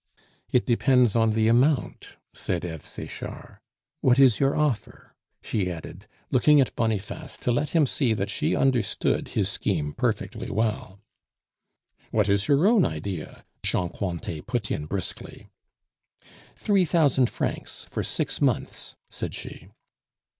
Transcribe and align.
"It 0.49 0.65
depends 0.65 1.15
on 1.15 1.33
the 1.33 1.47
amount," 1.47 2.17
said 2.33 2.65
Eve 2.65 2.83
Sechard. 2.83 3.59
"What 3.99 4.17
is 4.17 4.39
your 4.39 4.55
offer?" 4.55 5.13
she 5.43 5.71
added, 5.71 6.07
looking 6.31 6.59
at 6.59 6.75
Boniface 6.75 7.37
to 7.37 7.51
let 7.51 7.69
him 7.69 7.85
see 7.85 8.15
that 8.15 8.31
she 8.31 8.55
understood 8.55 9.27
his 9.27 9.47
scheme 9.51 9.93
perfectly 9.93 10.49
well. 10.49 11.01
"What 12.09 12.27
is 12.27 12.47
your 12.47 12.65
own 12.65 12.83
idea?" 12.83 13.45
Jean 13.61 13.89
Cointet 13.89 14.47
put 14.47 14.71
in 14.71 14.87
briskly. 14.87 15.49
"Three 16.55 16.83
thousand 16.83 17.29
francs 17.29 17.85
for 17.87 18.01
six 18.01 18.41
months," 18.41 18.95
said 19.07 19.35
she. 19.35 19.67